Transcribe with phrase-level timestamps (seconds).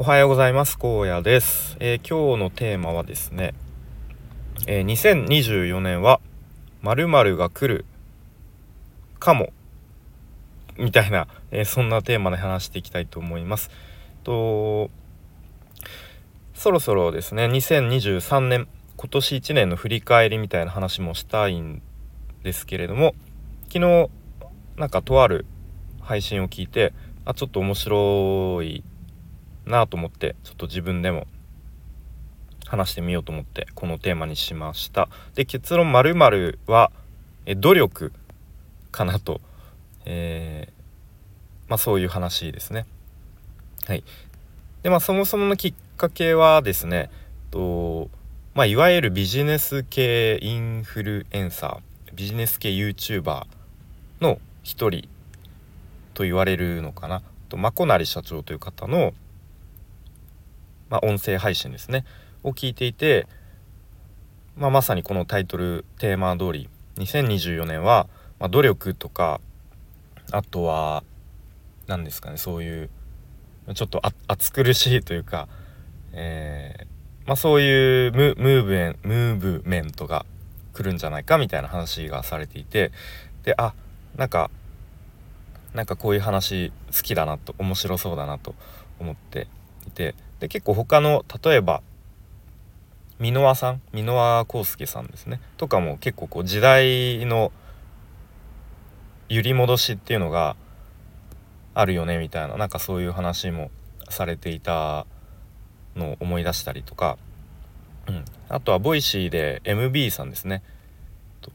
[0.00, 0.78] おはようございます。
[0.80, 3.52] 荒野です、えー、今日のテーマはですね、
[4.68, 6.20] えー、2024年は
[6.82, 7.84] 〇〇が来る
[9.18, 9.52] かも
[10.76, 13.72] みたいな、えー、そんなテーマで話していきたいと思います。
[14.22, 14.88] と
[16.54, 21.82] そろそろですね2023年今年1年の振り返りみたいな話もしたいん
[22.44, 23.16] ですけれども
[23.62, 24.10] 昨日
[24.76, 25.44] なんかとある
[26.00, 26.94] 配信を聞いて
[27.24, 28.84] あちょっと面白い
[29.68, 31.26] なと思ってちょっと自分でも
[32.66, 35.08] 話してみようと思ってこのテーマにしました。
[35.34, 36.90] で結論まるは
[37.46, 38.12] え努力
[38.90, 39.40] かなと、
[40.04, 42.86] えー、まあ、そういう話ですね。
[43.86, 44.04] はい。
[44.82, 47.10] でまあそもそものきっかけはですね
[47.50, 48.10] と
[48.54, 53.46] まあ、いわゆるビジネス系インフルエンサービジネス系 YouTuber
[54.20, 55.08] の一人
[56.12, 57.22] と言われるのかな。
[57.48, 59.14] とまこなり社長という方の
[60.90, 62.04] まあ、音声配信ですね。
[62.44, 63.26] を聞いていて、
[64.56, 68.08] まあ、まさにこのタイトルテーマ通り2024年は、
[68.38, 69.40] まあ、努力とか
[70.30, 71.04] あとは
[71.86, 72.90] 何ですかねそういう
[73.74, 75.48] ちょっと暑苦しいというか、
[76.12, 76.86] えー、
[77.26, 80.24] まあ、そういうムーブメンムーブメントが
[80.72, 82.92] 来るんじゃないかみたいな話がされていて
[83.42, 83.74] であ
[84.16, 84.50] なんか
[85.74, 88.54] なんかこういう話好きだなと面白そうだなと
[88.98, 89.48] 思って
[89.86, 91.82] いてで結構他の例えば
[93.20, 95.40] 箕輪さん箕輪康介さんですね。
[95.56, 97.52] とかも結構こう時代の
[99.28, 100.56] 揺り戻しっていうのが
[101.74, 102.56] あるよねみたいな。
[102.56, 103.70] なんかそういう話も
[104.08, 105.06] されていた
[105.96, 107.18] のを思い出したりとか、
[108.06, 110.62] うん、あとはボイシーで MB さんですね。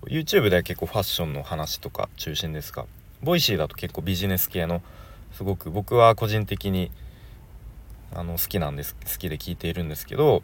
[0.06, 2.86] YouTube では結構ファッションの話とか中心ですが
[3.22, 4.82] Voicy だと結構ビジネス系の
[5.34, 6.92] すごく僕は個人的に
[8.16, 10.44] あの好きなんです好きで聞いているんですけど、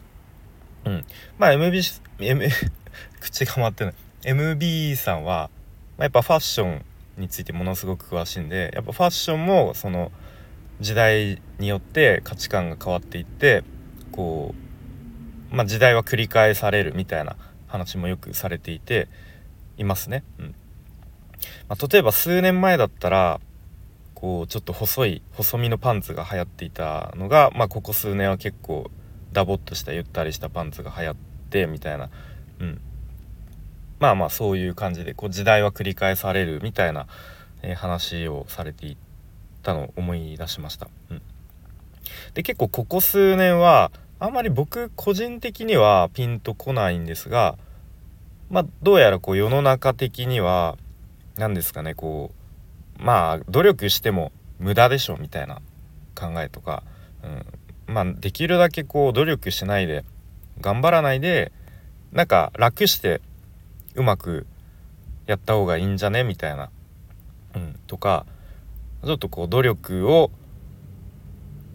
[0.84, 1.04] うん、
[1.38, 2.48] まあ MB、M、
[3.20, 3.94] 口が回ってない。
[4.22, 5.50] MB さんは、
[5.96, 6.84] まあ、やっぱファッション
[7.16, 10.12] についてものすごく詳しいんでやっぱファッションもその
[10.80, 13.62] 時代によって価値観が変わっていって
[14.12, 14.54] こ
[15.52, 17.36] う、まあ、時代は繰り返されるみたいな
[17.66, 19.08] 話もよくされていて
[19.76, 20.24] いますね。
[20.38, 20.54] うん。
[21.68, 23.40] まあ、例えば数年前だったら
[24.20, 28.90] こうちょっと細い細身のパンツが流行っていたのが、まあ、ここ数年は結構
[29.32, 31.16] ダボっとしたゆったりしたパンツが流行っ
[31.48, 32.10] てみたいな、
[32.58, 32.80] うん、
[33.98, 37.06] まあまあそういう感じでこう時代は繰り返されるみたいな、
[37.62, 38.98] えー、話をされてい
[39.62, 40.88] たのを思い出しました。
[41.10, 41.22] うん、
[42.34, 47.56] で結構ここ数年はあんまり僕個人的にはピンとこないんですが
[48.50, 50.76] まあどうやらこう世の中的には
[51.38, 52.39] 何ですかねこう
[53.00, 55.60] まあ努力しても無駄でしょみたいな
[56.14, 56.82] 考えとか、
[57.88, 60.04] うん、まあできるだけこう努力しないで
[60.60, 61.52] 頑張らないで
[62.12, 63.20] なんか楽して
[63.94, 64.46] うまく
[65.26, 66.70] やった方がいいんじゃねみたいな、
[67.54, 68.26] うん、とか
[69.04, 70.30] ちょっとこう努力を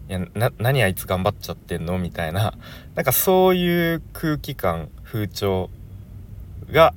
[0.08, 0.20] いや
[0.58, 2.54] 何あいつ頑張っちゃってんのみたいな。
[2.94, 5.68] なんかそういう空気感風潮
[6.70, 6.94] が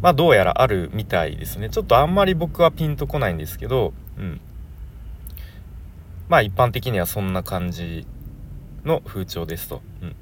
[0.00, 1.70] まあどうやらあるみたいですね。
[1.70, 4.40] ちょっとあんまり僕はピンとこないんですけどうん。
[6.28, 8.06] まあ一般的にはそんな感じ
[8.84, 9.82] の風潮ですと。
[10.00, 10.16] うん、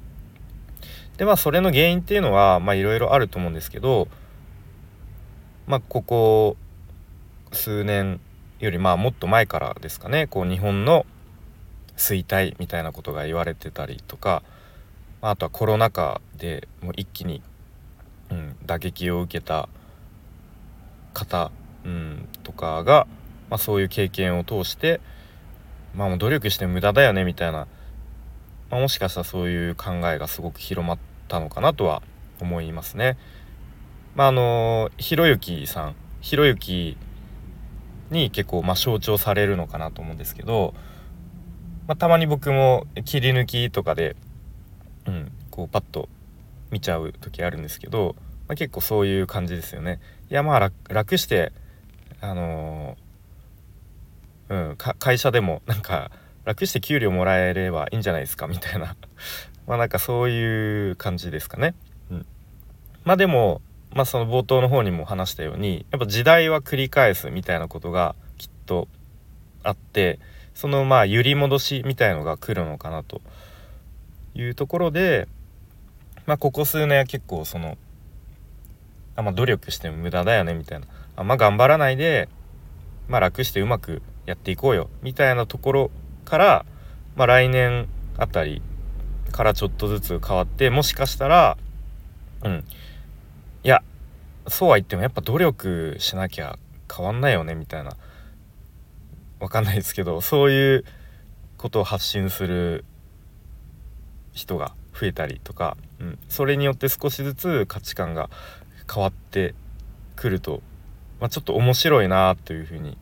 [1.17, 4.07] でまあそれの原因っていうのはまあいろいろあると思うんですけど
[5.67, 6.57] まあここ
[7.53, 8.19] 数年
[8.59, 10.27] よりまあもっと前からですかね。
[10.27, 11.05] こう日本の
[11.97, 14.43] 衰退みたいなことが言われてたりとか
[15.21, 17.41] あとはコロナ禍でもう一気に
[18.31, 19.69] うん、打撃を受けた
[21.13, 21.51] 方、
[21.85, 23.07] うん、とかが、
[23.49, 25.01] まあ、そういう経験を通して、
[25.93, 27.67] まあ、もう努力して無駄だよねみたいな、
[28.69, 30.97] まあ、もしかしたらそういう考えがすごく広まっ
[31.27, 32.01] たのかなとは
[32.39, 33.17] 思いますね。
[34.15, 36.97] まあ、あのひろゆきさんひろゆき
[38.09, 40.73] に結構まあ象徴されるのかなと思うんですけど、
[41.87, 44.15] まあ、たまに僕も切り抜きとかで、
[45.07, 46.09] うん、こうパッと
[46.71, 48.15] 見ちゃう時あるんですけど、
[48.47, 49.99] まあ、結構そういう感じですよね。
[50.29, 51.51] いやまあ楽して
[52.21, 56.11] あのー、うん会社でもなんか
[56.45, 58.95] 楽して給料もらえればいいんじゃないですかみたいな
[59.67, 61.75] まあなんかそういう感じですかね。
[62.09, 62.25] うん、
[63.03, 63.61] まあでも
[63.93, 68.87] まあその冒頭の方にも話したようにやっぱ時代は繰り返すみたいなことがきっと
[69.63, 70.19] あって
[70.53, 73.21] そのまあ揺り戻しみたいのが来るのかなと
[74.33, 75.27] いうところで
[76.31, 77.77] まあここ数年は結構その
[79.17, 80.87] あまあ努力しても無駄だよねみたいな。
[81.17, 82.29] あんま頑張らないで
[83.09, 84.89] まあ楽してうまくやっていこうよ。
[85.01, 85.91] みたいなところ
[86.23, 86.65] から、
[87.17, 88.61] まあ、来年あたり
[89.33, 91.57] からちょっとずつ変わってもしかしたら
[92.45, 92.63] うん。
[93.65, 93.83] いや
[94.47, 96.57] そうは言ってもやっぱ努力しなきゃ
[96.89, 97.97] 変わんないよねみたいな。
[99.41, 100.85] わかんないですけどそういう
[101.57, 102.85] ことを発信する
[104.33, 108.29] 人が増えたりとか、うん、それによって少しずつ価値観が
[108.93, 109.55] 変わって
[110.15, 110.61] くると、
[111.19, 112.97] まあ、ちょっと面白いなというふうに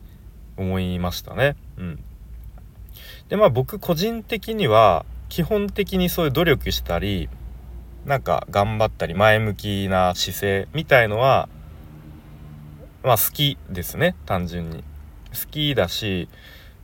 [0.56, 1.56] 思いましたね。
[1.78, 1.98] うん、
[3.28, 7.28] でまあ僕個人的には基本的にそういう努力したり
[8.04, 11.48] なんか頑張ったり前向きな姿勢みたいのは
[13.02, 14.84] まあ好きですね単純に。
[15.30, 16.28] 好きだし、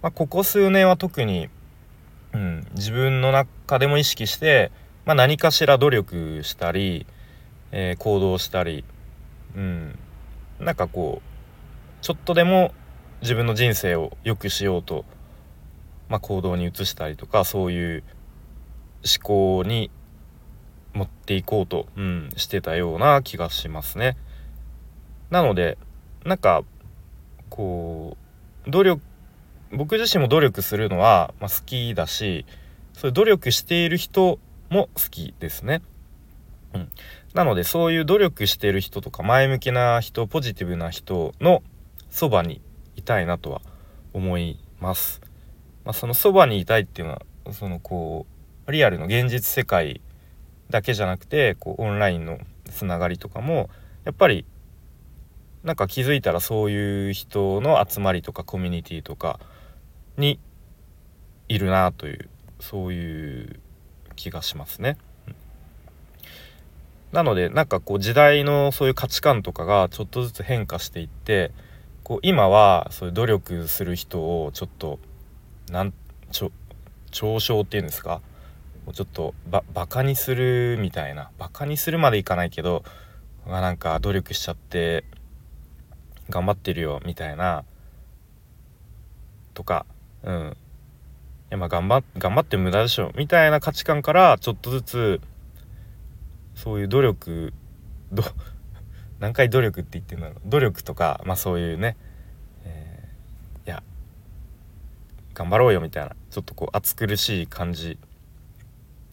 [0.02, 1.48] まあ、ここ数年は特に、
[2.32, 3.48] うん、自分の中
[3.78, 4.70] でも意識して、
[5.04, 7.06] まあ、何かしら努力したり、
[7.72, 8.84] えー、行動したり、
[9.56, 9.98] うん、
[10.60, 12.72] なんかこうちょっとでも
[13.22, 15.04] 自分の人生を良くしようと、
[16.08, 18.04] まあ、行動に移したりとかそういう
[19.04, 19.90] 思考に
[20.94, 24.16] 持っていこうと、うん、してたような気がしますね。
[25.30, 25.76] なので
[26.24, 26.62] なんか
[27.50, 28.16] こ
[28.66, 29.02] う努力
[29.72, 32.46] 僕自身も努力するのは、まあ、好きだし
[32.96, 34.38] そういう努力している人
[34.70, 35.82] も好きですね。
[36.72, 36.88] うん、
[37.34, 41.62] なのでそういう努力している人とか前向きな人ポジティブな人の
[42.08, 42.62] そばに
[42.96, 43.60] いたいなとは
[44.14, 45.20] 思います。
[45.84, 47.14] まあ、そのそばにいたいっていうの
[47.44, 48.26] はそのこ
[48.66, 50.00] うリアルの現実世界
[50.70, 53.68] だけじゃなくてこうオンラインのつながりとかも
[54.04, 54.46] やっぱり
[55.64, 59.38] なんか気づいたらそういう人の集まりとかコミュニティとか
[60.16, 60.40] に
[61.48, 63.60] いるなというそういう
[64.16, 64.96] 気がしますね。
[67.12, 71.52] なのでなんかこう時代のそういう価値観とかがちょっとずつ変化していって
[72.02, 74.98] こう今はそういう努力する人をちょっと
[75.70, 75.94] なん
[76.30, 76.52] ちょ
[77.12, 78.20] 嘲笑っていうんですか？
[78.92, 81.30] ちょっとババカにするみたいな。
[81.38, 82.84] バカにするまでいかないけど、
[83.46, 85.04] まあ、なんか努力しちゃって
[86.28, 87.64] 頑張ってるよみたいな
[89.54, 89.86] とか
[90.22, 90.56] うん。
[91.50, 95.20] やまあ頑張頑張って無駄でしょみたいな価値観からちょっとずつ
[96.54, 97.52] そういう努力
[98.12, 98.22] ど
[99.20, 100.40] 何回努力って言ってるんだろう。
[100.44, 101.96] 努力とかまあそういうね、
[102.64, 103.82] えー、いや
[105.34, 107.98] 頑張ろうよみたいなちょっとこう暑苦しい感じ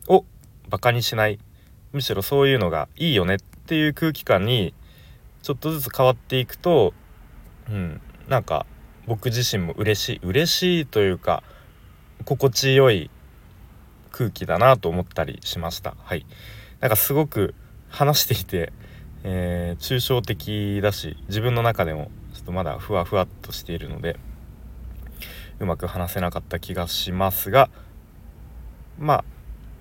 [0.07, 0.25] を
[0.69, 1.39] バカにしない。
[1.91, 4.73] むしろそういうのがいいよねっていう空気感に
[5.43, 6.93] ちょっとずつ変わっていくと
[7.69, 8.65] うんなんか
[9.05, 11.43] 僕自身も嬉しい嬉しいというか
[12.23, 13.09] 心地よい
[14.11, 15.95] 空気だなと思ったりしました。
[16.03, 16.25] はい。
[16.79, 17.55] なんかすごく
[17.89, 18.73] 話していて、
[19.23, 24.17] えー、抽象的だし自分の中でもちょっとまだふわふわっとしているので
[25.59, 27.69] うまく話せなかった気がしますが
[28.99, 29.25] まあ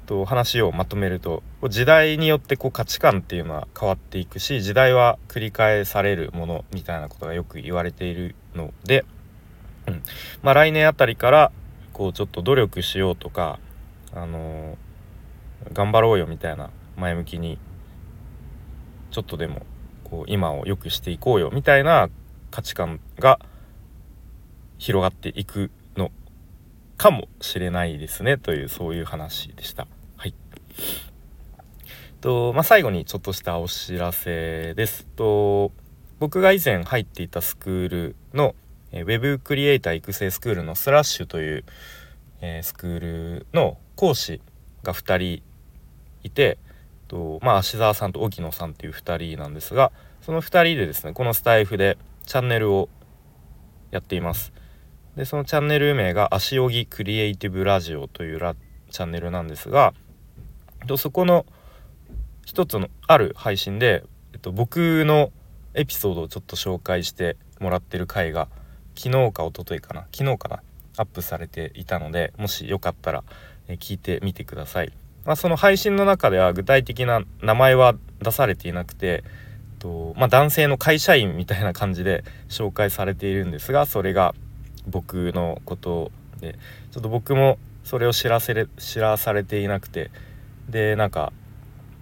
[0.06, 9.04] と話をまとめると時代によってこう価値観っていうのは変わっていくし時代は繰り返されるものみたいなことがよく言われているので、
[9.86, 10.02] うん。
[10.42, 11.52] まあ、来年あたりから
[11.92, 13.58] こうちょっと努力しようとか、
[14.14, 17.58] あのー、頑張ろうよみたいな前向きに
[19.10, 19.66] ちょっとでも
[20.04, 22.08] こう今を良くしていこうよみたいな
[22.50, 23.38] 価値観が
[24.78, 26.10] 広がっていくの
[26.96, 29.86] かもしれないですねというそういう話でした。
[30.16, 30.34] はい。
[32.20, 35.06] とまあ、最後にちょっとしたお知らせです。
[35.16, 35.72] と
[36.18, 38.54] 僕が以前入っていたスクールの
[38.92, 41.64] え Web クリエイター育成スクールのスラッシュという、
[42.40, 44.40] え、スクールの講師
[44.82, 45.42] が2人
[46.22, 46.58] いて
[47.08, 52.88] とまあ芦沢さんと沖野さんっていう2人なんですがその2人でですねこのスタイフでチャンネルを
[53.90, 54.52] やっています。
[55.16, 58.56] でそのチャンネル名が「足荻クリエイティブラジオ」というラ
[58.90, 59.92] チャンネルなんですが
[60.86, 61.44] とそこの
[62.46, 65.30] 一つのある配信で、えっと、僕の
[65.74, 68.48] エピソードをちょっと紹介してもらってる回が
[68.94, 70.06] 昨日か一昨日かな。
[70.12, 70.62] 昨日かな。
[70.96, 73.24] アップされていたのでもしよかったら、
[73.68, 74.92] え聞いてみてください。
[75.24, 79.22] まあ、その配信の中では具体的な名前は出されていなくて
[79.78, 84.34] と、まあ、男性の会社員みたいな感じで 紹介されているんですがそれが
[84.88, 86.58] 僕のことで
[86.90, 90.10] ちょっと僕もそれを知らせれ知らされていなくて
[90.68, 91.32] でなんか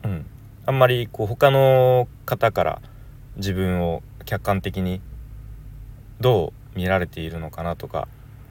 [0.02, 0.26] うん。
[0.66, 2.82] あんまりこう他の方から
[3.37, 5.00] 自分を客観的に
[6.20, 8.08] どう見られているのかなとか、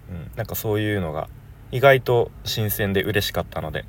[0.10, 1.30] うん、なんかそういうのが
[1.72, 3.86] 意外と新鮮で嬉しかったので、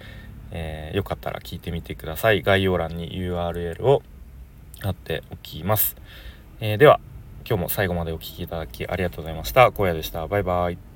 [0.51, 2.43] えー、よかったら聞いてみてください。
[2.43, 4.03] 概要欄に URL を
[4.81, 5.97] 貼っておきます、
[6.61, 7.01] えー、では
[7.47, 9.67] 今日も最後までお聴きいただきありがとうございました。
[9.67, 10.27] 荒野でした。
[10.27, 10.90] バイバイ。